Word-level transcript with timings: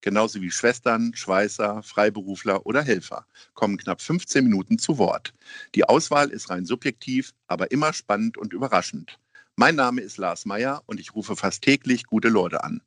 genauso 0.00 0.40
wie 0.40 0.50
Schwestern, 0.50 1.14
Schweißer, 1.14 1.82
Freiberufler 1.82 2.66
oder 2.66 2.82
Helfer, 2.82 3.26
kommen 3.54 3.76
knapp 3.76 4.00
15 4.00 4.44
Minuten 4.44 4.78
zu 4.78 4.98
Wort. 4.98 5.34
Die 5.74 5.84
Auswahl 5.84 6.30
ist 6.30 6.50
rein 6.50 6.64
subjektiv, 6.64 7.34
aber 7.46 7.70
immer 7.70 7.92
spannend 7.92 8.38
und 8.38 8.52
überraschend. 8.52 9.18
Mein 9.56 9.74
Name 9.74 10.00
ist 10.00 10.18
Lars 10.18 10.46
Meyer 10.46 10.82
und 10.86 11.00
ich 11.00 11.14
rufe 11.14 11.34
fast 11.34 11.62
täglich 11.62 12.04
gute 12.04 12.28
Leute 12.28 12.62
an. 12.62 12.80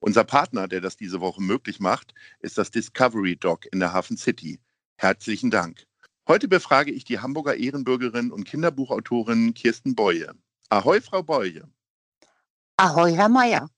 Unser 0.00 0.24
Partner, 0.24 0.68
der 0.68 0.80
das 0.80 0.96
diese 0.96 1.20
Woche 1.20 1.42
möglich 1.42 1.80
macht, 1.80 2.14
ist 2.40 2.58
das 2.58 2.70
Discovery 2.70 3.36
Dog 3.36 3.66
in 3.72 3.80
der 3.80 3.92
Hafen 3.92 4.16
City. 4.16 4.58
Herzlichen 4.96 5.50
Dank. 5.50 5.86
Heute 6.26 6.48
befrage 6.48 6.90
ich 6.90 7.04
die 7.04 7.18
Hamburger 7.18 7.56
Ehrenbürgerin 7.56 8.30
und 8.30 8.44
Kinderbuchautorin 8.44 9.52
Kirsten 9.54 9.94
Beue. 9.94 10.34
Ahoi, 10.70 11.00
Frau 11.00 11.22
Beue. 11.22 11.68
Ahoi, 12.76 13.12
Herr 13.12 13.28
Meier. 13.28 13.68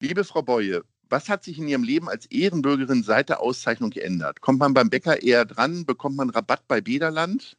Liebe 0.00 0.22
Frau 0.22 0.42
Beue, 0.42 0.84
was 1.10 1.28
hat 1.28 1.44
sich 1.44 1.58
in 1.58 1.68
Ihrem 1.68 1.82
Leben 1.82 2.08
als 2.08 2.26
Ehrenbürgerin 2.26 3.02
seit 3.02 3.28
der 3.28 3.40
Auszeichnung 3.40 3.90
geändert? 3.90 4.40
Kommt 4.40 4.58
man 4.58 4.74
beim 4.74 4.90
Bäcker 4.90 5.22
eher 5.22 5.44
dran? 5.44 5.84
Bekommt 5.86 6.16
man 6.16 6.30
Rabatt 6.30 6.66
bei 6.68 6.80
Bederland? 6.80 7.56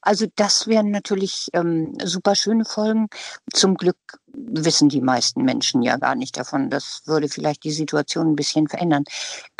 Also 0.00 0.26
das 0.34 0.66
wären 0.66 0.90
natürlich 0.90 1.48
ähm, 1.52 1.96
super 2.02 2.34
schöne 2.34 2.64
Folgen. 2.64 3.08
Zum 3.52 3.76
Glück 3.76 3.96
wissen 4.32 4.88
die 4.88 5.00
meisten 5.00 5.42
Menschen 5.42 5.82
ja 5.82 5.96
gar 5.96 6.14
nicht 6.14 6.36
davon. 6.36 6.70
Das 6.70 7.02
würde 7.06 7.28
vielleicht 7.28 7.64
die 7.64 7.72
Situation 7.72 8.28
ein 8.28 8.36
bisschen 8.36 8.68
verändern. 8.68 9.04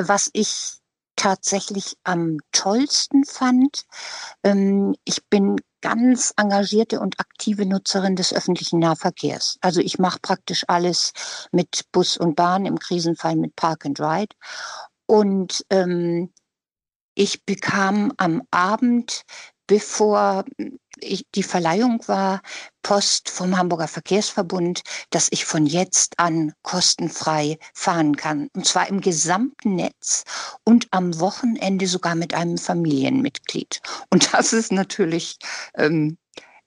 Was 0.00 0.30
ich 0.32 0.78
tatsächlich 1.16 1.96
am 2.04 2.38
tollsten 2.52 3.24
fand, 3.24 3.84
ähm, 4.42 4.94
ich 5.04 5.24
bin 5.26 5.56
ganz 5.86 6.34
engagierte 6.36 6.98
und 6.98 7.20
aktive 7.20 7.64
Nutzerin 7.64 8.16
des 8.16 8.32
öffentlichen 8.32 8.80
Nahverkehrs. 8.80 9.56
Also 9.60 9.80
ich 9.80 10.00
mache 10.00 10.18
praktisch 10.20 10.64
alles 10.66 11.12
mit 11.52 11.84
Bus 11.92 12.16
und 12.16 12.34
Bahn, 12.34 12.66
im 12.66 12.76
Krisenfall 12.76 13.36
mit 13.36 13.54
Park 13.54 13.86
and 13.86 14.00
Ride. 14.00 14.34
Und 15.06 15.64
ähm, 15.70 16.32
ich 17.14 17.44
bekam 17.44 18.12
am 18.16 18.42
Abend, 18.50 19.22
bevor 19.68 20.44
ich, 21.00 21.24
die 21.34 21.42
Verleihung 21.42 22.02
war, 22.06 22.42
Post 22.82 23.30
vom 23.30 23.56
Hamburger 23.56 23.88
Verkehrsverbund, 23.88 24.82
dass 25.10 25.28
ich 25.30 25.44
von 25.44 25.66
jetzt 25.66 26.18
an 26.18 26.52
kostenfrei 26.62 27.58
fahren 27.74 28.16
kann. 28.16 28.48
Und 28.54 28.66
zwar 28.66 28.88
im 28.88 29.00
gesamten 29.00 29.76
Netz 29.76 30.24
und 30.64 30.86
am 30.90 31.18
Wochenende 31.20 31.86
sogar 31.86 32.14
mit 32.14 32.34
einem 32.34 32.58
Familienmitglied. 32.58 33.80
Und 34.10 34.32
das 34.32 34.52
ist 34.52 34.72
natürlich, 34.72 35.36
ähm, 35.74 36.16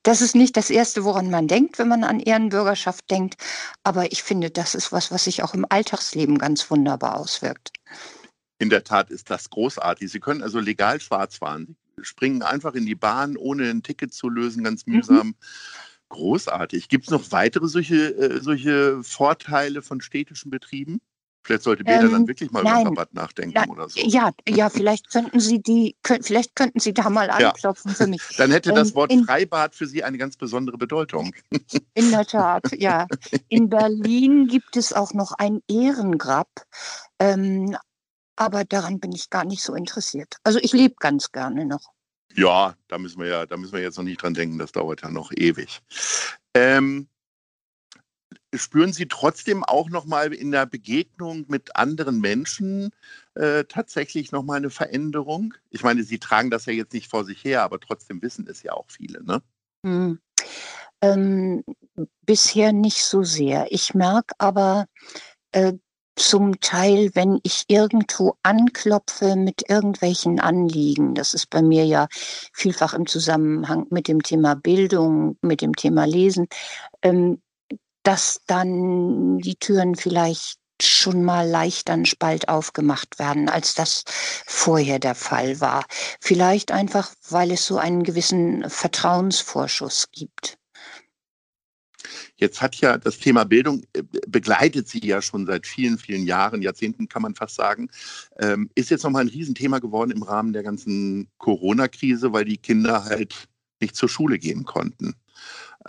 das 0.03 0.21
ist 0.21 0.35
nicht 0.35 0.57
das 0.57 0.69
Erste, 0.69 1.03
woran 1.03 1.29
man 1.29 1.47
denkt, 1.47 1.79
wenn 1.79 1.87
man 1.87 2.03
an 2.03 2.19
Ehrenbürgerschaft 2.19 3.09
denkt. 3.09 3.35
Aber 3.83 4.11
ich 4.11 4.23
finde, 4.23 4.49
das 4.49 4.75
ist 4.75 4.91
was, 4.91 5.11
was 5.11 5.25
sich 5.25 5.43
auch 5.43 5.53
im 5.53 5.65
Alltagsleben 5.67 6.37
ganz 6.37 6.69
wunderbar 6.69 7.17
auswirkt. 7.17 7.71
In 8.59 8.69
der 8.69 8.83
Tat 8.83 9.09
ist 9.09 9.29
das 9.29 9.49
großartig. 9.49 10.11
Sie 10.11 10.19
können 10.19 10.43
also 10.43 10.59
legal 10.59 10.99
schwarz 10.99 11.37
fahren 11.37 11.77
springen 12.03 12.41
einfach 12.41 12.73
in 12.73 12.85
die 12.85 12.95
Bahn, 12.95 13.37
ohne 13.37 13.69
ein 13.69 13.83
Ticket 13.83 14.13
zu 14.13 14.29
lösen, 14.29 14.63
ganz 14.63 14.85
mhm. 14.85 14.95
mühsam. 14.95 15.27
Mhm. 15.27 15.35
Großartig. 16.09 16.89
Gibt 16.89 17.05
es 17.05 17.11
noch 17.11 17.31
weitere 17.31 17.67
solche, 17.67 18.15
äh, 18.17 18.41
solche 18.41 19.03
Vorteile 19.03 19.81
von 19.81 20.01
städtischen 20.01 20.49
Betrieben? 20.49 21.01
Vielleicht 21.43 21.63
sollte 21.63 21.83
Beda 21.83 22.03
ähm, 22.03 22.11
dann 22.11 22.27
wirklich 22.27 22.51
mal 22.51 22.63
nein, 22.63 22.81
über 22.81 22.91
Rabatt 22.91 23.13
nachdenken 23.13 23.53
na, 23.55 23.67
oder 23.67 23.89
so. 23.89 23.99
Ja, 24.01 24.31
ja, 24.47 24.69
vielleicht 24.69 25.09
könnten 25.09 25.39
Sie 25.39 25.61
die, 25.61 25.95
könnt, 26.03 26.25
vielleicht 26.25 26.55
könnten 26.55 26.79
Sie 26.79 26.93
da 26.93 27.09
mal 27.09 27.29
anklopfen 27.29 27.91
ja. 27.91 27.95
für 27.95 28.07
mich. 28.07 28.21
Dann 28.37 28.51
hätte 28.51 28.73
das 28.73 28.89
ähm, 28.89 28.95
Wort 28.95 29.11
in, 29.11 29.23
Freibad 29.23 29.73
für 29.73 29.87
Sie 29.87 30.03
eine 30.03 30.17
ganz 30.17 30.35
besondere 30.35 30.77
Bedeutung. 30.77 31.33
In 31.93 32.11
der 32.11 32.25
Tat, 32.25 32.65
ja. 32.77 33.07
In 33.47 33.69
Berlin 33.69 34.47
gibt 34.47 34.75
es 34.75 34.93
auch 34.93 35.13
noch 35.13 35.31
ein 35.37 35.61
Ehrengrab. 35.67 36.49
Ähm, 37.19 37.75
aber 38.39 38.63
daran 38.63 38.99
bin 38.99 39.11
ich 39.11 39.29
gar 39.29 39.43
nicht 39.43 39.61
so 39.61 39.75
interessiert. 39.75 40.37
Also 40.43 40.59
ich 40.59 40.71
lebe 40.71 40.95
ganz 40.99 41.31
gerne 41.31 41.65
noch. 41.65 41.91
Ja, 42.35 42.75
da 42.87 42.97
müssen 42.97 43.19
wir 43.19 43.27
ja, 43.27 43.45
da 43.45 43.57
müssen 43.57 43.73
wir 43.73 43.81
jetzt 43.81 43.97
noch 43.97 44.05
nicht 44.05 44.21
dran 44.21 44.33
denken, 44.33 44.57
das 44.57 44.71
dauert 44.71 45.01
ja 45.01 45.09
noch 45.09 45.31
ewig. 45.35 45.81
Ähm, 46.53 47.09
spüren 48.55 48.93
Sie 48.93 49.07
trotzdem 49.07 49.65
auch 49.65 49.89
noch 49.89 50.05
mal 50.05 50.33
in 50.33 50.51
der 50.51 50.65
Begegnung 50.65 51.45
mit 51.49 51.75
anderen 51.75 52.21
Menschen 52.21 52.91
äh, 53.33 53.65
tatsächlich 53.65 54.31
noch 54.31 54.43
mal 54.43 54.55
eine 54.55 54.69
Veränderung? 54.69 55.53
Ich 55.69 55.83
meine, 55.83 56.03
Sie 56.03 56.19
tragen 56.19 56.49
das 56.49 56.65
ja 56.65 56.71
jetzt 56.71 56.93
nicht 56.93 57.09
vor 57.09 57.25
sich 57.25 57.43
her, 57.43 57.63
aber 57.63 57.81
trotzdem 57.81 58.21
wissen 58.21 58.47
es 58.47 58.63
ja 58.63 58.71
auch 58.71 58.89
viele, 58.89 59.21
ne? 59.21 59.41
Hm. 59.85 60.19
Ähm, 61.01 61.63
bisher 62.25 62.71
nicht 62.71 63.03
so 63.03 63.23
sehr. 63.23 63.67
Ich 63.71 63.93
merke 63.93 64.33
aber, 64.37 64.85
äh, 65.51 65.73
zum 66.19 66.59
Teil, 66.59 67.11
wenn 67.13 67.39
ich 67.43 67.63
irgendwo 67.67 68.35
anklopfe 68.43 69.35
mit 69.35 69.69
irgendwelchen 69.69 70.39
Anliegen, 70.39 71.15
das 71.15 71.33
ist 71.33 71.49
bei 71.49 71.61
mir 71.61 71.85
ja 71.85 72.07
vielfach 72.53 72.93
im 72.93 73.07
Zusammenhang 73.07 73.85
mit 73.89 74.07
dem 74.07 74.21
Thema 74.21 74.55
Bildung, 74.55 75.37
mit 75.41 75.61
dem 75.61 75.75
Thema 75.75 76.05
Lesen, 76.05 76.47
ähm, 77.01 77.41
dass 78.03 78.41
dann 78.47 79.39
die 79.39 79.55
Türen 79.55 79.95
vielleicht 79.95 80.59
schon 80.81 81.23
mal 81.23 81.47
leicht 81.47 81.89
an 81.89 82.05
Spalt 82.05 82.47
aufgemacht 82.47 83.19
werden, 83.19 83.49
als 83.49 83.73
das 83.73 84.03
vorher 84.45 84.99
der 84.99 85.15
Fall 85.15 85.59
war. 85.59 85.85
Vielleicht 86.21 86.71
einfach, 86.71 87.11
weil 87.29 87.51
es 87.51 87.65
so 87.65 87.77
einen 87.77 88.03
gewissen 88.03 88.69
Vertrauensvorschuss 88.69 90.09
gibt. 90.11 90.58
Jetzt 92.35 92.61
hat 92.61 92.75
ja 92.77 92.97
das 92.97 93.19
Thema 93.19 93.43
Bildung 93.43 93.83
äh, 93.93 94.03
begleitet 94.27 94.87
sie 94.87 95.05
ja 95.05 95.21
schon 95.21 95.45
seit 95.45 95.67
vielen, 95.67 95.97
vielen 95.97 96.25
Jahren, 96.25 96.61
Jahrzehnten 96.61 97.07
kann 97.07 97.21
man 97.21 97.35
fast 97.35 97.55
sagen. 97.55 97.89
Ähm, 98.39 98.69
ist 98.75 98.89
jetzt 98.89 99.03
nochmal 99.03 99.23
ein 99.23 99.29
Riesenthema 99.29 99.79
geworden 99.79 100.11
im 100.11 100.23
Rahmen 100.23 100.53
der 100.53 100.63
ganzen 100.63 101.27
Corona-Krise, 101.37 102.33
weil 102.33 102.45
die 102.45 102.57
Kinder 102.57 103.05
halt 103.05 103.47
nicht 103.81 103.95
zur 103.95 104.09
Schule 104.09 104.39
gehen 104.39 104.65
konnten. 104.65 105.15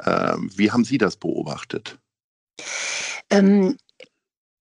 Ähm, 0.05 0.51
wie 0.55 0.71
haben 0.71 0.85
Sie 0.85 0.99
das 0.99 1.17
beobachtet? 1.17 1.99
Ähm, 3.31 3.77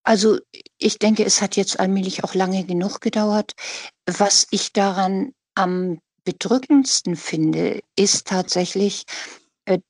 also 0.03 0.39
ich 0.77 0.97
denke, 0.97 1.23
es 1.25 1.41
hat 1.41 1.55
jetzt 1.55 1.79
allmählich 1.79 2.23
auch 2.23 2.33
lange 2.33 2.65
genug 2.65 3.01
gedauert. 3.01 3.53
Was 4.05 4.47
ich 4.51 4.73
daran 4.73 5.33
am 5.55 5.99
bedrückendsten 6.23 7.15
finde, 7.15 7.81
ist 7.95 8.27
tatsächlich, 8.27 9.03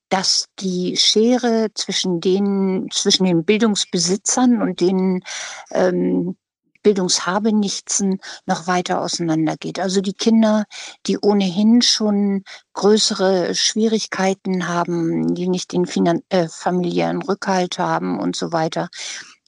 dass 0.09 0.45
die 0.59 0.97
Schere 0.97 1.69
zwischen 1.73 2.21
den, 2.21 2.87
zwischen 2.91 3.25
den 3.25 3.43
Bildungsbesitzern 3.45 4.61
und 4.61 4.81
den 4.81 5.23
ähm, 5.71 6.35
Bildungshabenichtsen 6.83 8.19
noch 8.45 8.67
weiter 8.67 9.01
auseinandergeht. 9.01 9.79
Also 9.79 10.01
die 10.01 10.13
Kinder, 10.13 10.65
die 11.05 11.17
ohnehin 11.19 11.81
schon 11.81 12.43
größere 12.73 13.53
Schwierigkeiten 13.55 14.67
haben, 14.67 15.35
die 15.35 15.49
nicht 15.49 15.73
den 15.73 15.85
finan 15.85 16.21
äh, 16.29 16.47
familiären 16.47 17.21
Rückhalt 17.21 17.79
haben 17.79 18.19
und 18.19 18.35
so 18.35 18.51
weiter, 18.51 18.89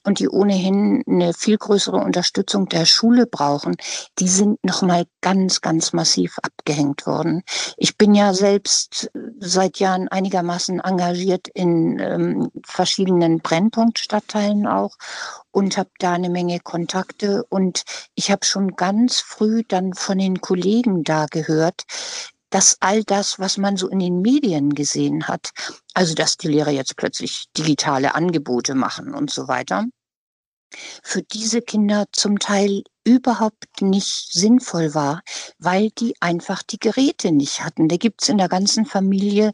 und 0.03 0.19
die 0.19 0.29
ohnehin 0.29 1.03
eine 1.07 1.33
viel 1.33 1.57
größere 1.57 1.97
Unterstützung 1.97 2.67
der 2.67 2.85
Schule 2.85 3.27
brauchen, 3.27 3.75
die 4.19 4.27
sind 4.27 4.63
nochmal 4.63 5.05
ganz, 5.21 5.61
ganz 5.61 5.93
massiv 5.93 6.37
abgehängt 6.41 7.05
worden. 7.05 7.43
Ich 7.77 7.97
bin 7.97 8.15
ja 8.15 8.33
selbst 8.33 9.11
seit 9.39 9.79
Jahren 9.79 10.07
einigermaßen 10.07 10.79
engagiert 10.79 11.47
in 11.53 11.99
ähm, 11.99 12.49
verschiedenen 12.65 13.39
Brennpunktstadtteilen 13.39 14.67
auch 14.67 14.95
und 15.51 15.77
habe 15.77 15.91
da 15.99 16.13
eine 16.13 16.29
Menge 16.29 16.59
Kontakte. 16.59 17.43
Und 17.49 17.83
ich 18.15 18.31
habe 18.31 18.45
schon 18.45 18.75
ganz 18.75 19.19
früh 19.19 19.63
dann 19.67 19.93
von 19.93 20.17
den 20.17 20.41
Kollegen 20.41 21.03
da 21.03 21.25
gehört, 21.29 21.83
dass 22.51 22.77
all 22.79 23.03
das, 23.03 23.39
was 23.39 23.57
man 23.57 23.77
so 23.77 23.87
in 23.87 23.99
den 23.99 24.21
Medien 24.21 24.75
gesehen 24.75 25.27
hat, 25.27 25.49
also 25.95 26.13
dass 26.13 26.37
die 26.37 26.49
Lehrer 26.49 26.71
jetzt 26.71 26.95
plötzlich 26.95 27.45
digitale 27.57 28.13
Angebote 28.13 28.75
machen 28.75 29.15
und 29.15 29.31
so 29.31 29.47
weiter, 29.47 29.85
für 31.03 31.21
diese 31.21 31.61
Kinder 31.61 32.05
zum 32.11 32.39
Teil 32.39 32.83
überhaupt 33.03 33.81
nicht 33.81 34.31
sinnvoll 34.31 34.93
war, 34.93 35.21
weil 35.57 35.89
die 35.89 36.15
einfach 36.19 36.61
die 36.61 36.77
Geräte 36.77 37.31
nicht 37.31 37.63
hatten. 37.63 37.87
Da 37.87 37.97
gibt's 37.97 38.29
in 38.29 38.37
der 38.37 38.47
ganzen 38.47 38.85
Familie 38.85 39.53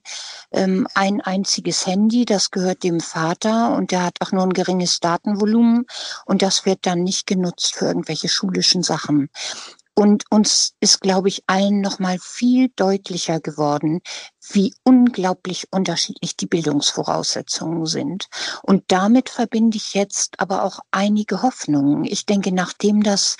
ähm, 0.52 0.88
ein 0.96 1.22
einziges 1.22 1.88
Handy, 1.88 2.26
das 2.26 2.52
gehört 2.52 2.84
dem 2.84 3.00
Vater 3.00 3.74
und 3.76 3.92
der 3.92 4.04
hat 4.04 4.18
auch 4.20 4.32
nur 4.32 4.44
ein 4.44 4.54
geringes 4.54 5.00
Datenvolumen 5.00 5.86
und 6.26 6.42
das 6.42 6.66
wird 6.66 6.86
dann 6.86 7.04
nicht 7.04 7.26
genutzt 7.26 7.74
für 7.76 7.86
irgendwelche 7.86 8.28
schulischen 8.28 8.84
Sachen. 8.84 9.30
Und 10.00 10.26
uns 10.30 10.76
ist, 10.80 11.02
glaube 11.02 11.28
ich, 11.28 11.42
allen 11.48 11.82
noch 11.82 11.98
mal 11.98 12.20
viel 12.22 12.70
deutlicher 12.76 13.40
geworden, 13.40 14.02
wie 14.52 14.76
unglaublich 14.84 15.66
unterschiedlich 15.72 16.38
die 16.38 16.46
Bildungsvoraussetzungen 16.46 17.88
sind. 17.88 18.28
Und 18.62 18.84
damit 18.90 19.30
verbinde 19.30 19.78
ich 19.78 19.96
jetzt 19.96 20.40
aber 20.40 20.64
auch 20.64 20.82
einige 20.92 21.42
Hoffnungen. 21.42 22.06
Ich 22.06 22.28
denke, 22.28 22.52
nachdem 22.52 23.02
das 23.02 23.38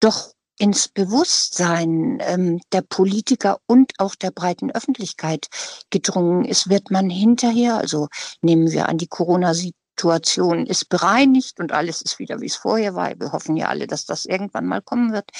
doch 0.00 0.34
ins 0.58 0.88
Bewusstsein 0.88 2.18
ähm, 2.20 2.60
der 2.72 2.82
Politiker 2.82 3.58
und 3.66 3.94
auch 3.96 4.14
der 4.14 4.30
breiten 4.30 4.70
Öffentlichkeit 4.70 5.46
gedrungen 5.88 6.44
ist, 6.44 6.68
wird 6.68 6.90
man 6.90 7.08
hinterher, 7.08 7.78
also 7.78 8.08
nehmen 8.42 8.72
wir 8.72 8.90
an 8.90 8.98
die 8.98 9.08
Corona-Situation, 9.08 9.81
Situation 9.92 10.66
ist 10.66 10.88
bereinigt 10.88 11.60
und 11.60 11.72
alles 11.72 12.00
ist 12.02 12.18
wieder, 12.18 12.40
wie 12.40 12.46
es 12.46 12.56
vorher 12.56 12.94
war. 12.94 13.12
Wir 13.20 13.32
hoffen 13.32 13.56
ja 13.56 13.68
alle, 13.68 13.86
dass 13.86 14.06
das 14.06 14.24
irgendwann 14.24 14.66
mal 14.66 14.80
kommen 14.80 15.12
wird. 15.12 15.30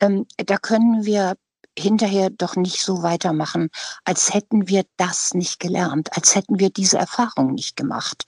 Ähm, 0.00 0.26
da 0.38 0.56
können 0.56 1.04
wir 1.04 1.36
hinterher 1.78 2.30
doch 2.30 2.56
nicht 2.56 2.82
so 2.82 3.02
weitermachen, 3.02 3.68
als 4.04 4.32
hätten 4.32 4.68
wir 4.68 4.84
das 4.96 5.34
nicht 5.34 5.60
gelernt, 5.60 6.16
als 6.16 6.34
hätten 6.34 6.58
wir 6.58 6.70
diese 6.70 6.98
Erfahrung 6.98 7.54
nicht 7.54 7.76
gemacht. 7.76 8.24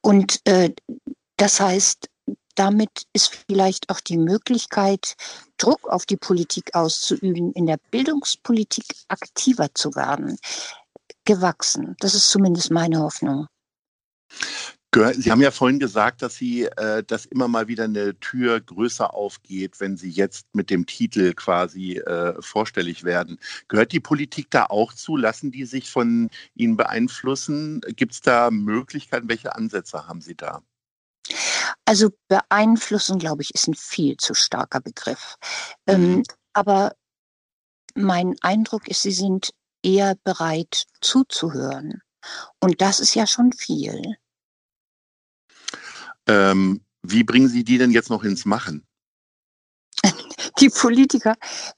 Und 0.00 0.40
äh, 0.46 0.70
das 1.36 1.60
heißt, 1.60 2.08
damit 2.54 3.06
ist 3.12 3.34
vielleicht 3.48 3.90
auch 3.90 4.00
die 4.00 4.18
Möglichkeit, 4.18 5.16
Druck 5.58 5.88
auf 5.88 6.06
die 6.06 6.16
Politik 6.16 6.74
auszuüben, 6.74 7.52
in 7.52 7.66
der 7.66 7.78
Bildungspolitik 7.90 8.84
aktiver 9.08 9.68
zu 9.74 9.94
werden, 9.94 10.38
gewachsen. 11.24 11.96
Das 12.00 12.14
ist 12.14 12.30
zumindest 12.30 12.70
meine 12.70 13.00
Hoffnung. 13.00 13.46
Sie 14.92 15.30
haben 15.30 15.40
ja 15.40 15.52
vorhin 15.52 15.78
gesagt, 15.78 16.20
dass 16.20 16.34
Sie, 16.34 16.64
äh, 16.64 17.04
dass 17.04 17.24
immer 17.24 17.46
mal 17.46 17.68
wieder 17.68 17.84
eine 17.84 18.18
Tür 18.18 18.60
größer 18.60 19.14
aufgeht, 19.14 19.78
wenn 19.78 19.96
Sie 19.96 20.10
jetzt 20.10 20.46
mit 20.52 20.68
dem 20.68 20.84
Titel 20.84 21.32
quasi 21.34 21.98
äh, 21.98 22.34
vorstellig 22.42 23.04
werden. 23.04 23.38
Gehört 23.68 23.92
die 23.92 24.00
Politik 24.00 24.50
da 24.50 24.66
auch 24.66 24.92
zu? 24.92 25.16
Lassen 25.16 25.52
die 25.52 25.64
sich 25.64 25.88
von 25.88 26.28
Ihnen 26.54 26.76
beeinflussen? 26.76 27.80
Gibt 27.94 28.14
es 28.14 28.20
da 28.20 28.50
Möglichkeiten? 28.50 29.28
Welche 29.28 29.54
Ansätze 29.54 30.08
haben 30.08 30.20
Sie 30.20 30.34
da? 30.34 30.60
Also 31.84 32.10
beeinflussen, 32.26 33.20
glaube 33.20 33.42
ich, 33.42 33.54
ist 33.54 33.68
ein 33.68 33.74
viel 33.74 34.16
zu 34.16 34.34
starker 34.34 34.80
Begriff. 34.80 35.36
Ähm, 35.86 36.16
mhm. 36.16 36.22
aber 36.52 36.96
mein 37.94 38.34
Eindruck 38.40 38.88
ist, 38.88 39.02
Sie 39.02 39.12
sind 39.12 39.50
eher 39.84 40.16
bereit 40.24 40.86
zuzuhören. 41.00 42.02
Und 42.58 42.80
das 42.80 42.98
ist 42.98 43.14
ja 43.14 43.26
schon 43.26 43.52
viel. 43.52 44.16
Ähm, 46.30 46.80
wie 47.02 47.24
bringen 47.24 47.48
Sie 47.48 47.64
die 47.64 47.78
denn 47.78 47.90
jetzt 47.90 48.10
noch 48.10 48.22
ins 48.22 48.44
Machen? 48.44 48.86
Die 50.60 50.68
Politiker, 50.68 51.34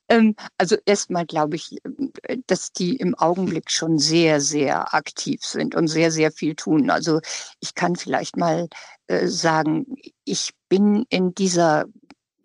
ähm, 0.08 0.34
also 0.58 0.76
erstmal 0.84 1.24
glaube 1.24 1.56
ich, 1.56 1.78
äh, 2.24 2.36
dass 2.46 2.72
die 2.72 2.96
im 2.96 3.14
Augenblick 3.14 3.70
schon 3.70 3.98
sehr, 3.98 4.40
sehr 4.40 4.94
aktiv 4.94 5.42
sind 5.42 5.74
und 5.74 5.88
sehr, 5.88 6.10
sehr 6.10 6.32
viel 6.32 6.54
tun. 6.54 6.90
Also 6.90 7.20
ich 7.60 7.74
kann 7.74 7.96
vielleicht 7.96 8.36
mal 8.36 8.68
äh, 9.06 9.26
sagen, 9.26 9.86
ich 10.24 10.52
bin 10.68 11.06
in 11.08 11.34
dieser 11.34 11.86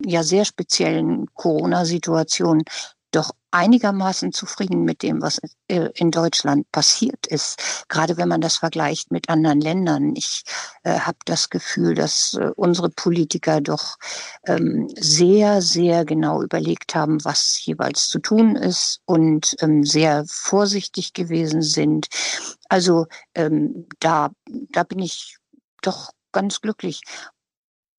ja 0.04 0.22
sehr 0.22 0.44
speziellen 0.44 1.26
Corona-Situation 1.34 2.62
doch 3.10 3.30
einigermaßen 3.50 4.32
zufrieden 4.32 4.84
mit 4.84 5.02
dem, 5.02 5.22
was 5.22 5.40
äh, 5.68 5.88
in 5.94 6.10
Deutschland 6.10 6.70
passiert 6.70 7.26
ist, 7.26 7.86
gerade 7.88 8.16
wenn 8.18 8.28
man 8.28 8.40
das 8.40 8.58
vergleicht 8.58 9.10
mit 9.10 9.30
anderen 9.30 9.60
Ländern. 9.60 10.14
Ich 10.14 10.42
äh, 10.82 10.98
habe 11.00 11.18
das 11.24 11.48
Gefühl, 11.48 11.94
dass 11.94 12.34
äh, 12.34 12.50
unsere 12.56 12.90
Politiker 12.90 13.60
doch 13.60 13.96
ähm, 14.46 14.88
sehr, 14.98 15.62
sehr 15.62 16.04
genau 16.04 16.42
überlegt 16.42 16.94
haben, 16.94 17.24
was 17.24 17.64
jeweils 17.64 18.08
zu 18.08 18.18
tun 18.18 18.56
ist 18.56 19.00
und 19.06 19.56
ähm, 19.60 19.84
sehr 19.84 20.24
vorsichtig 20.28 21.14
gewesen 21.14 21.62
sind. 21.62 22.08
Also 22.68 23.06
ähm, 23.34 23.86
da, 24.00 24.30
da 24.70 24.82
bin 24.82 24.98
ich 24.98 25.38
doch 25.80 26.10
ganz 26.32 26.60
glücklich 26.60 27.00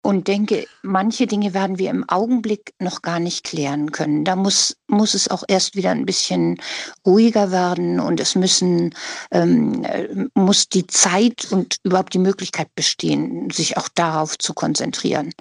und 0.02 0.28
denke, 0.28 0.66
manche 0.82 1.28
Dinge 1.28 1.54
werden 1.54 1.78
wir 1.78 1.90
im 1.90 2.08
Augenblick 2.08 2.74
noch 2.80 3.02
gar 3.02 3.20
nicht 3.20 3.44
klären 3.44 3.92
können. 3.92 4.24
Da 4.24 4.36
muss, 4.36 4.78
muss 4.88 5.14
es 5.14 5.28
auch 5.28 5.44
erst 5.48 5.76
wieder 5.76 5.92
ein 5.92 6.06
bisschen 6.06 6.58
ruhiger 7.06 7.52
werden 7.52 8.00
und 8.00 8.20
es 8.20 8.36
müssen, 8.36 8.96
ähm, 9.32 9.84
äh, 9.84 10.08
muss 10.34 10.70
die 10.70 10.88
Zeit 10.88 11.52
und 11.52 11.78
überhaupt 11.84 12.14
die 12.14 12.20
Möglichkeit 12.20 12.74
bestehen, 12.76 13.50
sich 13.50 13.78
auch 13.78 13.90
darauf 13.90 14.38
zu 14.38 14.54
konzentrieren. 14.54 15.34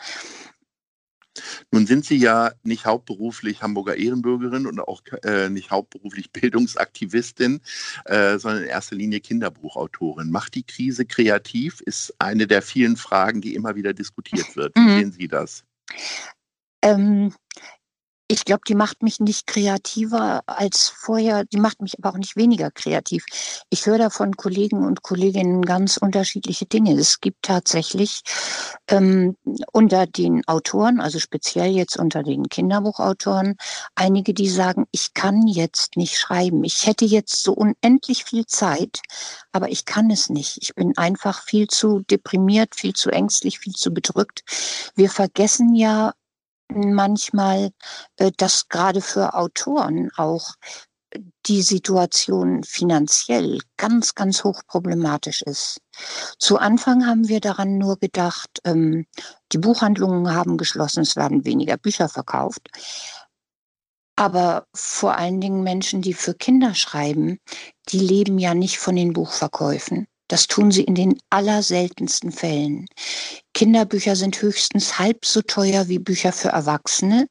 Nun 1.71 1.87
sind 1.87 2.05
Sie 2.05 2.17
ja 2.17 2.53
nicht 2.63 2.87
hauptberuflich 2.87 3.63
Hamburger 3.63 3.97
Ehrenbürgerin 3.97 4.67
und 4.67 4.81
auch 4.81 5.03
äh, 5.25 5.49
nicht 5.49 5.71
hauptberuflich 5.71 6.31
Bildungsaktivistin, 6.33 7.61
äh, 8.05 8.39
sondern 8.39 8.63
in 8.65 8.69
erster 8.69 8.97
Linie 8.97 9.21
Kinderbuchautorin. 9.21 10.31
Macht 10.31 10.55
die 10.55 10.65
Krise 10.65 11.05
kreativ? 11.05 11.81
Ist 11.81 12.15
eine 12.19 12.47
der 12.47 12.63
vielen 12.63 12.97
Fragen, 12.97 13.41
die 13.41 13.55
immer 13.55 13.77
wieder 13.77 13.93
diskutiert 13.93 14.57
wird. 14.57 14.75
Wie 14.77 14.81
mhm. 14.81 14.99
sehen 14.99 15.13
Sie 15.13 15.29
das? 15.29 15.65
Ähm, 16.83 17.35
ich 18.31 18.45
glaube, 18.45 18.61
die 18.69 18.75
macht 18.75 19.03
mich 19.03 19.21
nicht 19.21 19.47
kreativer 19.47 20.43
als 20.47 20.89
vorher, 20.89 21.45
die 21.45 21.59
macht 21.59 21.81
mich 21.81 21.99
aber 21.99 22.11
auch 22.11 22.19
nicht 22.19 22.37
weniger 22.37 22.71
kreativ. 22.71 23.25
Ich 23.71 23.87
höre 23.87 23.97
da 23.97 24.11
von 24.11 24.37
Kollegen 24.37 24.85
und 24.85 25.03
Kolleginnen 25.03 25.63
ganz 25.63 25.97
unterschiedliche 25.97 26.67
Dinge. 26.67 26.93
Es 26.93 27.21
gibt 27.21 27.43
tatsächlich 27.43 28.21
ähm, 28.89 29.35
unter 29.73 30.07
den 30.07 30.47
Autoren, 30.47 31.01
also 31.01 31.19
speziell 31.19 31.71
jetzt 31.71 31.97
unter 31.97 32.23
den 32.23 32.51
Kinderbuchautoren, 32.51 33.57
einige, 33.95 34.35
die 34.35 34.51
sagen, 34.51 34.85
ich 34.91 35.15
kann 35.15 35.47
jetzt 35.47 35.97
nicht 35.97 36.19
schreiben. 36.19 36.65
Ich 36.65 36.87
hätte 36.87 37.07
jetzt 37.07 37.43
so 37.43 37.55
unendlich 37.55 38.25
viel 38.25 38.45
Zeit, 38.45 39.01
aber 39.53 39.71
ich 39.71 39.87
kann 39.87 40.11
es 40.11 40.29
nicht. 40.29 40.59
Ich 40.61 40.75
bin 40.75 40.95
einfach 40.99 41.43
viel 41.43 41.67
zu 41.67 42.01
deprimiert, 42.01 42.75
viel 42.75 42.93
zu 42.93 43.09
ängstlich, 43.11 43.59
viel 43.59 43.75
zu 43.75 43.91
bedrückt. 43.91 44.43
Wir 44.97 45.09
vergessen 45.09 45.75
ja, 45.75 46.13
manchmal, 46.73 47.71
äh, 48.17 48.31
dass 48.37 48.69
gerade 48.69 49.01
für 49.01 49.35
Autoren 49.35 50.11
auch 50.17 50.55
die 51.47 51.63
Situation 51.63 52.63
finanziell 52.65 53.61
ganz, 53.77 54.15
ganz 54.15 54.45
hoch 54.45 54.61
problematisch 54.67 55.43
ist. 55.43 55.81
Zu 56.39 56.59
Anfang 56.59 57.07
haben 57.07 57.29
wir 57.29 57.41
daran 57.41 57.79
nur 57.79 57.99
gedacht, 57.99 58.61
ähm, 58.65 59.07
die 59.53 59.59
Buchhandlungen 59.59 60.35
haben 60.35 60.59
geschlossen, 60.59 61.01
es 61.01 61.17
werden 61.17 61.45
weniger 61.45 61.79
Bücher 61.79 62.09
verkauft. 62.09 62.69
Aber 64.17 64.67
vor 64.75 65.17
allen 65.17 65.41
Dingen 65.41 65.63
Menschen, 65.63 66.03
die 66.03 66.13
für 66.13 66.35
Kinder 66.35 66.75
schreiben, 66.75 67.39
die 67.89 68.01
leben 68.01 68.39
ja 68.39 68.53
nicht 68.53 68.79
von 68.79 68.97
den 68.97 69.13
Buchverkäufen. 69.13 70.09
Das 70.29 70.47
tun 70.47 70.71
sie 70.71 70.85
in 70.85 70.95
den 70.95 71.19
allerseltensten 71.31 72.33
Fällen. 72.33 72.87
Kinderbücher 73.55 74.15
sind 74.15 74.41
höchstens 74.41 74.99
halb 74.99 75.25
so 75.25 75.43
teuer 75.43 75.89
wie 75.89 75.99
Bücher 75.99 76.33
für 76.33 76.51
Erwachsene 76.51 77.27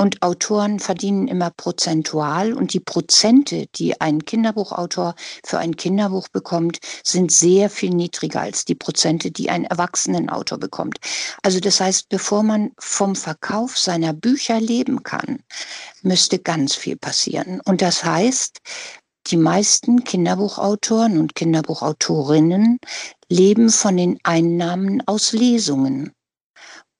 und 0.00 0.22
Autoren 0.22 0.78
verdienen 0.78 1.28
immer 1.28 1.50
prozentual 1.50 2.54
und 2.54 2.72
die 2.72 2.80
Prozente, 2.80 3.66
die 3.74 4.00
ein 4.00 4.24
Kinderbuchautor 4.24 5.14
für 5.44 5.58
ein 5.58 5.76
Kinderbuch 5.76 6.28
bekommt, 6.28 6.78
sind 7.04 7.30
sehr 7.30 7.68
viel 7.68 7.90
niedriger 7.90 8.40
als 8.40 8.64
die 8.64 8.74
Prozente, 8.74 9.30
die 9.30 9.50
ein 9.50 9.66
Erwachsenenautor 9.66 10.56
bekommt. 10.56 10.98
Also 11.42 11.60
das 11.60 11.80
heißt, 11.80 12.08
bevor 12.08 12.42
man 12.42 12.70
vom 12.78 13.14
Verkauf 13.14 13.76
seiner 13.76 14.14
Bücher 14.14 14.58
leben 14.58 15.02
kann, 15.02 15.42
müsste 16.00 16.38
ganz 16.38 16.74
viel 16.74 16.96
passieren. 16.96 17.60
Und 17.66 17.82
das 17.82 18.02
heißt, 18.02 18.60
die 19.26 19.36
meisten 19.36 20.04
Kinderbuchautoren 20.04 21.18
und 21.18 21.34
Kinderbuchautorinnen 21.34 22.78
leben 23.28 23.70
von 23.70 23.96
den 23.96 24.18
Einnahmen 24.22 25.02
aus 25.06 25.32
Lesungen. 25.32 26.12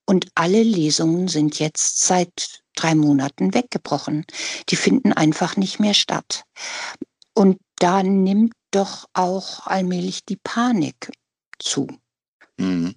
Und 0.07 0.29
alle 0.35 0.63
Lesungen 0.63 1.29
sind 1.29 1.59
jetzt 1.59 2.01
seit 2.01 2.63
drei 2.75 2.95
Monaten 2.95 3.55
weggebrochen. 3.55 4.25
Die 4.69 4.77
finden 4.77 5.13
einfach 5.13 5.57
nicht 5.57 5.79
mehr 5.79 5.95
statt. 5.95 6.45
Und 7.35 7.59
da 7.77 8.03
nimmt 8.03 8.53
doch 8.71 9.07
auch 9.13 9.67
allmählich 9.67 10.25
die 10.25 10.39
Panik 10.43 11.11
zu. 11.59 11.87
Mhm. 12.59 12.95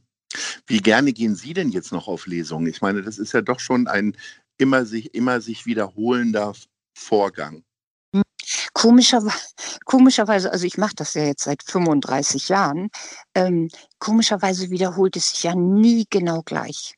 Wie 0.66 0.80
gerne 0.80 1.14
gehen 1.14 1.36
Sie 1.36 1.54
denn 1.54 1.70
jetzt 1.70 1.92
noch 1.92 2.08
auf 2.08 2.26
Lesungen? 2.26 2.68
Ich 2.68 2.82
meine, 2.82 3.04
das 3.04 3.18
ist 3.18 3.34
ja 3.34 3.42
doch 3.42 3.60
schon 3.60 3.88
ein 3.88 4.18
immer 4.58 4.86
sich, 4.86 5.14
immer 5.14 5.42
sich 5.42 5.66
wiederholender 5.66 6.54
Vorgang. 6.98 7.64
Komischerweise, 8.84 9.38
komischerweise, 9.86 10.52
also 10.52 10.66
ich 10.66 10.78
mache 10.78 10.96
das 10.98 11.14
ja 11.14 11.24
jetzt 11.24 11.46
seit 11.46 11.64
35 11.64 12.50
Jahren, 12.50 12.90
ähm, 13.34 13.70
komischerweise 13.98 14.72
wiederholt 14.72 15.16
es 15.16 15.30
sich 15.30 15.44
ja 15.44 15.56
nie 15.56 16.06
genau 16.10 16.42
gleich. 16.42 16.96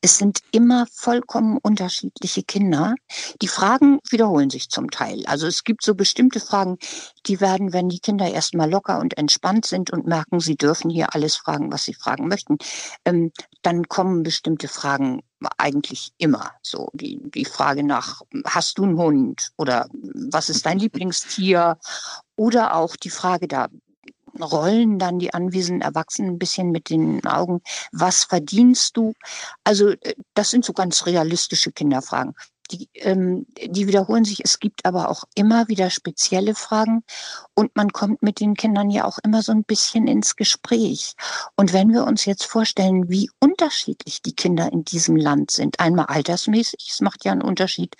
Es 0.00 0.16
sind 0.16 0.38
immer 0.50 0.86
vollkommen 0.90 1.58
unterschiedliche 1.58 2.42
Kinder. 2.42 2.94
Die 3.42 3.48
Fragen 3.48 3.98
wiederholen 4.08 4.48
sich 4.48 4.70
zum 4.70 4.90
Teil. 4.90 5.26
Also 5.26 5.46
es 5.46 5.62
gibt 5.64 5.84
so 5.84 5.94
bestimmte 5.94 6.40
Fragen, 6.40 6.78
die 7.26 7.38
werden, 7.42 7.74
wenn 7.74 7.90
die 7.90 8.00
Kinder 8.00 8.30
erstmal 8.30 8.70
locker 8.70 8.98
und 8.98 9.18
entspannt 9.18 9.66
sind 9.66 9.90
und 9.90 10.06
merken, 10.06 10.40
sie 10.40 10.56
dürfen 10.56 10.88
hier 10.88 11.14
alles 11.14 11.36
fragen, 11.36 11.70
was 11.70 11.84
sie 11.84 11.94
fragen 11.94 12.28
möchten, 12.28 12.56
ähm, 13.04 13.30
dann 13.60 13.88
kommen 13.88 14.22
bestimmte 14.22 14.68
Fragen 14.68 15.20
eigentlich 15.58 16.12
immer 16.18 16.52
so. 16.62 16.88
Die, 16.92 17.20
die 17.30 17.44
Frage 17.44 17.82
nach, 17.82 18.22
hast 18.44 18.78
du 18.78 18.84
einen 18.84 18.98
Hund 18.98 19.50
oder 19.56 19.88
was 19.92 20.48
ist 20.48 20.66
dein 20.66 20.78
Lieblingstier? 20.80 21.78
Oder 22.36 22.74
auch 22.74 22.96
die 22.96 23.10
Frage, 23.10 23.48
da 23.48 23.68
rollen 24.40 24.98
dann 24.98 25.18
die 25.18 25.34
anwesenden 25.34 25.82
Erwachsenen 25.82 26.32
ein 26.32 26.38
bisschen 26.38 26.70
mit 26.70 26.90
den 26.90 27.24
Augen, 27.26 27.62
was 27.92 28.24
verdienst 28.24 28.96
du? 28.96 29.14
Also 29.64 29.90
äh, 29.90 30.14
das 30.34 30.50
sind 30.50 30.64
so 30.64 30.72
ganz 30.72 31.06
realistische 31.06 31.72
Kinderfragen. 31.72 32.34
Die, 32.70 32.88
ähm, 32.94 33.46
die 33.64 33.86
wiederholen 33.86 34.24
sich. 34.24 34.40
Es 34.44 34.58
gibt 34.58 34.84
aber 34.84 35.08
auch 35.10 35.24
immer 35.34 35.68
wieder 35.68 35.90
spezielle 35.90 36.54
Fragen 36.54 37.02
und 37.54 37.74
man 37.76 37.92
kommt 37.92 38.22
mit 38.22 38.40
den 38.40 38.54
Kindern 38.54 38.90
ja 38.90 39.04
auch 39.04 39.18
immer 39.24 39.42
so 39.42 39.52
ein 39.52 39.64
bisschen 39.64 40.06
ins 40.06 40.36
Gespräch. 40.36 41.14
Und 41.56 41.72
wenn 41.72 41.92
wir 41.92 42.04
uns 42.04 42.24
jetzt 42.24 42.44
vorstellen, 42.44 43.08
wie 43.08 43.30
unterschiedlich 43.40 44.22
die 44.22 44.34
Kinder 44.34 44.72
in 44.72 44.84
diesem 44.84 45.16
Land 45.16 45.50
sind, 45.50 45.80
einmal 45.80 46.06
altersmäßig, 46.06 46.88
es 46.90 47.00
macht 47.00 47.24
ja 47.24 47.32
einen 47.32 47.42
Unterschied, 47.42 47.94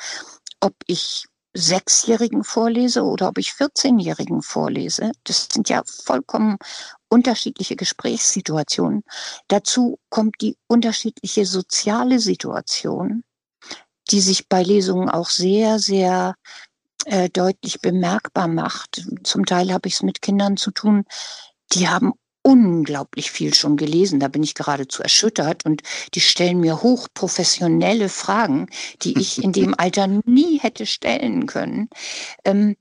ob 0.61 0.75
ich 0.87 1.27
Sechsjährigen 1.57 2.45
vorlese 2.45 3.03
oder 3.03 3.29
ob 3.29 3.39
ich 3.39 3.51
14-Jährigen 3.51 4.43
vorlese. 4.43 5.13
Das 5.25 5.49
sind 5.51 5.69
ja 5.69 5.83
vollkommen 5.87 6.59
unterschiedliche 7.09 7.77
Gesprächssituationen. 7.77 9.03
Dazu 9.49 9.99
kommt 10.11 10.37
die 10.41 10.57
unterschiedliche 10.67 11.47
soziale 11.47 12.19
Situation, 12.19 13.25
die 14.11 14.21
sich 14.21 14.49
bei 14.49 14.63
Lesungen 14.63 15.09
auch 15.09 15.31
sehr, 15.31 15.79
sehr 15.79 16.35
äh, 17.07 17.29
deutlich 17.29 17.81
bemerkbar 17.81 18.49
macht. 18.49 19.07
Zum 19.23 19.47
Teil 19.47 19.73
habe 19.73 19.89
ich 19.89 19.95
es 19.95 20.03
mit 20.03 20.23
Kindern 20.23 20.57
zu 20.57 20.71
tun, 20.71 21.05
die 21.73 21.89
haben 21.89 22.13
unglaublich 22.43 23.33
viel 23.33 23.55
schon 23.55 23.77
gelesen. 23.77 24.21
Da 24.21 24.29
bin 24.29 24.45
ich 24.45 24.55
geradezu 24.55 25.03
erschüttert 25.03 25.65
und 25.65 25.83
die 26.15 26.21
stellen 26.21 26.61
mir 26.61 26.81
hochprofessionelle 26.81 28.09
Fragen, 28.09 28.69
die 29.03 29.19
ich 29.19 29.43
in 29.43 29.53
dem 29.53 29.75
Alter 29.79 30.07
nie 30.25 30.59
hätte 30.61 30.87
stellen 30.87 31.47
können. 31.47 31.89
Ähm, 32.45 32.77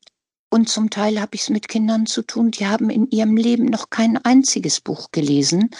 und 0.51 0.70
zum 0.70 0.89
Teil 0.89 1.20
habe 1.20 1.32
ich 1.34 1.41
es 1.41 1.50
mit 1.50 1.67
Kindern 1.67 2.05
zu 2.05 2.22
tun, 2.22 2.51
die 2.51 2.67
haben 2.67 2.89
in 2.89 3.10
ihrem 3.10 3.36
Leben 3.36 3.65
noch 3.65 3.89
kein 3.89 4.17
einziges 4.24 4.79
Buch 4.79 5.10
gelesen 5.12 5.72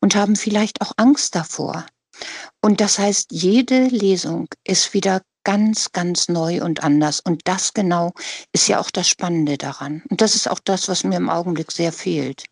und 0.00 0.16
haben 0.16 0.36
vielleicht 0.36 0.80
auch 0.80 0.92
Angst 0.96 1.34
davor. 1.34 1.86
Und 2.60 2.80
das 2.80 2.98
heißt, 2.98 3.32
jede 3.32 3.86
Lesung 3.86 4.48
ist 4.64 4.94
wieder 4.94 5.22
ganz, 5.44 5.92
ganz 5.92 6.28
neu 6.28 6.62
und 6.62 6.82
anders. 6.82 7.20
Und 7.20 7.42
das 7.44 7.74
genau 7.74 8.12
ist 8.52 8.68
ja 8.68 8.80
auch 8.80 8.90
das 8.90 9.08
Spannende 9.08 9.58
daran. 9.58 10.02
Und 10.08 10.20
das 10.20 10.34
ist 10.34 10.48
auch 10.48 10.60
das, 10.60 10.88
was 10.88 11.04
mir 11.04 11.16
im 11.16 11.30
Augenblick 11.30 11.70
sehr 11.70 11.92
fehlt. 11.92 12.44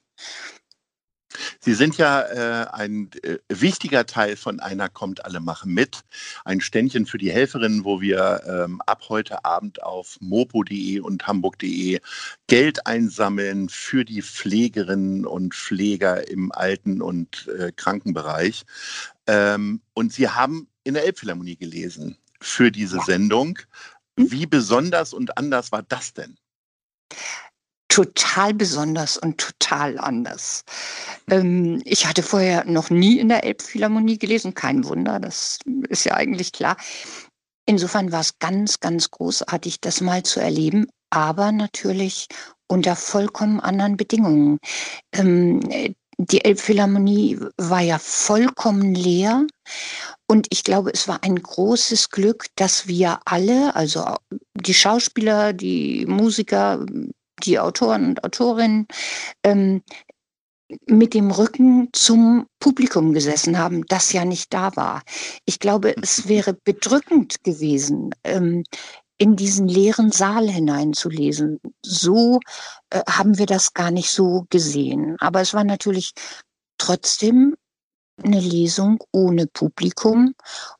Sie 1.60 1.74
sind 1.74 1.96
ja 1.96 2.20
äh, 2.22 2.66
ein 2.72 3.10
äh, 3.22 3.38
wichtiger 3.48 4.06
Teil 4.06 4.36
von 4.36 4.60
Einer 4.60 4.88
kommt 4.88 5.24
alle 5.24 5.40
machen 5.40 5.72
mit. 5.72 6.02
Ein 6.44 6.60
Ständchen 6.60 7.06
für 7.06 7.18
die 7.18 7.30
Helferinnen, 7.30 7.84
wo 7.84 8.00
wir 8.00 8.42
ähm, 8.46 8.80
ab 8.86 9.04
heute 9.08 9.44
Abend 9.44 9.82
auf 9.82 10.18
mopo.de 10.20 11.00
und 11.00 11.26
hamburg.de 11.26 12.00
Geld 12.46 12.86
einsammeln 12.86 13.68
für 13.68 14.04
die 14.04 14.22
Pflegerinnen 14.22 15.26
und 15.26 15.54
Pfleger 15.54 16.28
im 16.28 16.52
Alten- 16.52 17.02
und 17.02 17.48
äh, 17.58 17.72
Krankenbereich. 17.74 18.64
Ähm, 19.26 19.80
und 19.94 20.12
Sie 20.12 20.28
haben 20.28 20.68
in 20.84 20.94
der 20.94 21.04
Elbphilharmonie 21.04 21.56
gelesen 21.56 22.16
für 22.40 22.70
diese 22.70 23.00
Sendung. 23.00 23.58
Hm? 24.18 24.30
Wie 24.30 24.46
besonders 24.46 25.12
und 25.12 25.38
anders 25.38 25.72
war 25.72 25.82
das 25.82 26.12
denn? 26.12 26.36
total 27.92 28.54
besonders 28.54 29.18
und 29.18 29.36
total 29.36 29.98
anders. 29.98 30.64
Ähm, 31.30 31.82
ich 31.84 32.06
hatte 32.06 32.22
vorher 32.22 32.64
noch 32.64 32.88
nie 32.88 33.18
in 33.18 33.28
der 33.28 33.44
Elbphilharmonie 33.44 34.16
gelesen, 34.16 34.54
kein 34.54 34.86
Wunder, 34.86 35.20
das 35.20 35.58
ist 35.90 36.04
ja 36.04 36.14
eigentlich 36.14 36.52
klar. 36.52 36.78
Insofern 37.66 38.10
war 38.10 38.20
es 38.20 38.38
ganz, 38.38 38.80
ganz 38.80 39.10
großartig, 39.10 39.82
das 39.82 40.00
mal 40.00 40.22
zu 40.22 40.40
erleben, 40.40 40.86
aber 41.10 41.52
natürlich 41.52 42.28
unter 42.66 42.96
vollkommen 42.96 43.60
anderen 43.60 43.98
Bedingungen. 43.98 44.58
Ähm, 45.12 45.60
die 46.18 46.44
Elbphilharmonie 46.44 47.38
war 47.56 47.80
ja 47.80 47.98
vollkommen 47.98 48.94
leer. 48.94 49.46
Und 50.26 50.46
ich 50.50 50.64
glaube, 50.64 50.90
es 50.92 51.08
war 51.08 51.22
ein 51.22 51.36
großes 51.36 52.10
Glück, 52.10 52.46
dass 52.56 52.86
wir 52.86 53.20
alle, 53.24 53.74
also 53.74 54.04
die 54.54 54.74
Schauspieler, 54.74 55.52
die 55.52 56.06
Musiker, 56.06 56.84
die 57.42 57.58
Autoren 57.58 58.08
und 58.08 58.24
Autorinnen 58.24 58.86
ähm, 59.44 59.82
mit 60.86 61.12
dem 61.14 61.30
Rücken 61.30 61.88
zum 61.92 62.46
Publikum 62.60 63.12
gesessen 63.12 63.58
haben, 63.58 63.84
das 63.86 64.12
ja 64.12 64.24
nicht 64.24 64.54
da 64.54 64.74
war. 64.76 65.02
Ich 65.44 65.58
glaube, 65.58 65.94
es 66.00 66.28
wäre 66.28 66.54
bedrückend 66.64 67.44
gewesen, 67.44 68.14
ähm, 68.24 68.64
in 69.22 69.36
diesen 69.36 69.68
leeren 69.68 70.10
Saal 70.10 70.50
hineinzulesen. 70.50 71.60
So 71.86 72.40
äh, 72.90 73.02
haben 73.08 73.38
wir 73.38 73.46
das 73.46 73.72
gar 73.72 73.92
nicht 73.92 74.10
so 74.10 74.46
gesehen. 74.50 75.16
Aber 75.20 75.40
es 75.40 75.54
war 75.54 75.62
natürlich 75.62 76.10
trotzdem 76.76 77.54
eine 78.20 78.40
Lesung 78.40 78.98
ohne 79.12 79.46
Publikum 79.46 80.34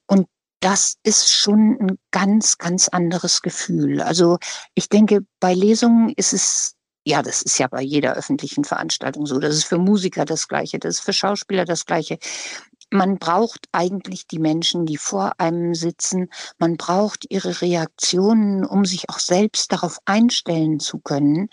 und 0.08 0.26
das 0.58 0.96
ist 1.04 1.30
schon 1.30 1.78
ein 1.80 1.98
ganz, 2.10 2.58
ganz 2.58 2.88
anderes 2.88 3.42
Gefühl. 3.42 4.00
Also 4.00 4.38
ich 4.74 4.88
denke, 4.88 5.20
bei 5.38 5.54
Lesungen 5.54 6.12
ist 6.16 6.32
es, 6.32 6.74
ja, 7.04 7.22
das 7.22 7.42
ist 7.42 7.58
ja 7.58 7.68
bei 7.68 7.82
jeder 7.82 8.14
öffentlichen 8.14 8.64
Veranstaltung 8.64 9.24
so. 9.24 9.38
Das 9.38 9.54
ist 9.54 9.64
für 9.64 9.78
Musiker 9.78 10.24
das 10.24 10.48
Gleiche, 10.48 10.80
das 10.80 10.96
ist 10.96 11.04
für 11.04 11.12
Schauspieler 11.12 11.64
das 11.64 11.86
Gleiche. 11.86 12.18
Man 12.92 13.18
braucht 13.18 13.68
eigentlich 13.72 14.26
die 14.26 14.38
Menschen, 14.38 14.84
die 14.84 14.98
vor 14.98 15.32
einem 15.38 15.74
sitzen. 15.74 16.28
Man 16.58 16.76
braucht 16.76 17.24
ihre 17.30 17.62
Reaktionen, 17.62 18.66
um 18.66 18.84
sich 18.84 19.08
auch 19.08 19.18
selbst 19.18 19.72
darauf 19.72 19.98
einstellen 20.04 20.78
zu 20.78 20.98
können. 20.98 21.48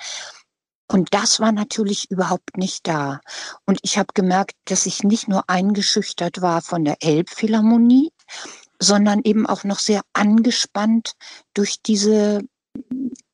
Und 0.92 1.14
das 1.14 1.40
war 1.40 1.54
natürlich 1.54 2.12
überhaupt 2.12 2.58
nicht 2.58 2.86
da. 2.88 3.22
Und 3.66 3.80
ich 3.84 3.98
habe 3.98 4.10
gemerkt, 4.14 4.56
dass 4.66 4.86
ich 4.86 5.04
nicht 5.04 5.30
nur 5.30 5.50
eingeschüchtert 5.50 6.42
war 6.42 6.62
von 6.62 6.84
der 6.84 6.98
Elbphilharmonie, 7.00 8.12
sondern 8.82 9.22
eben 9.24 9.48
auch 9.48 9.64
noch 9.64 9.80
sehr 9.80 10.02
angespannt 10.12 11.14
durch 11.54 11.82
diese, 11.82 12.42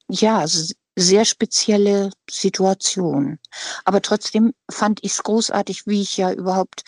ja, 0.08 0.46
sehr 0.96 1.26
spezielle 1.26 2.12
Situation. 2.30 3.40
Aber 3.84 4.04
trotzdem 4.04 4.54
fand 4.70 5.00
ich 5.04 5.14
es 5.14 5.24
großartig, 5.24 5.88
wie 5.88 6.04
ich 6.04 6.18
ja 6.18 6.32
überhaupt 6.32 6.84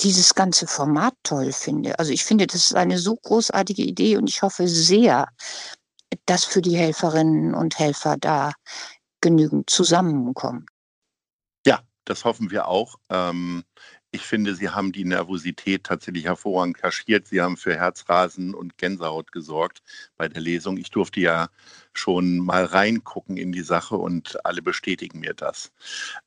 dieses 0.00 0.34
ganze 0.34 0.66
Format 0.66 1.14
toll 1.22 1.52
finde. 1.52 1.98
Also 1.98 2.12
ich 2.12 2.24
finde, 2.24 2.46
das 2.46 2.56
ist 2.66 2.74
eine 2.74 2.98
so 2.98 3.16
großartige 3.16 3.82
Idee 3.82 4.16
und 4.16 4.28
ich 4.28 4.42
hoffe 4.42 4.68
sehr, 4.68 5.28
dass 6.26 6.44
für 6.44 6.62
die 6.62 6.76
Helferinnen 6.76 7.54
und 7.54 7.78
Helfer 7.78 8.16
da 8.18 8.52
genügend 9.20 9.70
zusammenkommt. 9.70 10.68
Ja, 11.66 11.80
das 12.04 12.24
hoffen 12.24 12.50
wir 12.50 12.68
auch. 12.68 12.96
Ähm, 13.10 13.64
ich 14.12 14.22
finde, 14.22 14.54
Sie 14.54 14.70
haben 14.70 14.92
die 14.92 15.04
Nervosität 15.04 15.84
tatsächlich 15.84 16.24
hervorragend 16.24 16.78
kaschiert. 16.78 17.26
Sie 17.26 17.42
haben 17.42 17.56
für 17.56 17.76
Herzrasen 17.76 18.54
und 18.54 18.78
Gänsehaut 18.78 19.30
gesorgt 19.32 19.82
bei 20.16 20.28
der 20.28 20.40
Lesung. 20.40 20.78
Ich 20.78 20.90
durfte 20.90 21.20
ja 21.20 21.48
schon 21.92 22.38
mal 22.38 22.64
reingucken 22.64 23.36
in 23.36 23.52
die 23.52 23.62
Sache 23.62 23.96
und 23.96 24.44
alle 24.46 24.62
bestätigen 24.62 25.20
mir 25.20 25.34
das. 25.34 25.72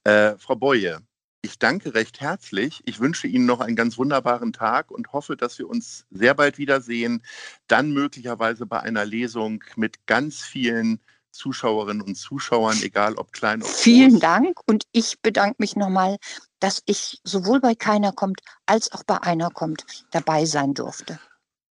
Äh, 0.04 0.36
Frau 0.38 0.56
Boye, 0.56 0.98
ich 1.42 1.60
danke 1.60 1.94
recht 1.94 2.20
herzlich. 2.20 2.82
Ich 2.86 3.00
wünsche 3.00 3.28
Ihnen 3.28 3.46
noch 3.46 3.62
einen 3.62 3.76
ganz 3.76 3.98
wunderbaren 3.98 4.54
Tag 4.54 4.92
und 4.92 5.14
hoffe, 5.14 5.38
dass 5.38 5.58
wir 5.58 5.70
uns 5.70 6.06
sehr 6.12 6.34
bald 6.34 6.58
wiedersehen. 6.58 7.24
Dann 7.68 7.92
möglicherweise 7.92 8.66
bei 8.66 8.80
einer 8.82 9.06
Lesung 9.06 9.64
mit 9.76 10.06
ganz 10.06 10.42
vielen 10.42 11.00
Zuschauerinnen 11.32 12.02
und 12.02 12.16
Zuschauern, 12.16 12.78
egal 12.82 13.16
ob 13.16 13.32
klein 13.32 13.62
oder 13.62 13.70
groß. 13.70 13.82
Vielen 13.82 14.20
Dank 14.20 14.60
und 14.66 14.86
ich 14.92 15.22
bedanke 15.22 15.56
mich 15.60 15.76
nochmal, 15.76 16.18
dass 16.60 16.82
ich 16.86 17.20
sowohl 17.24 17.60
bei 17.60 17.76
keiner 17.76 18.12
kommt 18.12 18.42
als 18.66 18.92
auch 18.92 19.04
bei 19.04 19.22
einer 19.22 19.50
kommt 19.50 19.86
dabei 20.12 20.46
sein 20.46 20.74
durfte. 20.74 21.20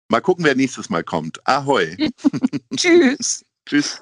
Mal 0.09 0.21
gucken, 0.21 0.45
wer 0.45 0.55
nächstes 0.55 0.89
Mal 0.89 1.03
kommt. 1.03 1.39
Ahoi. 1.47 1.95
Tschüss. 2.75 3.43
Tschüss. 3.65 4.01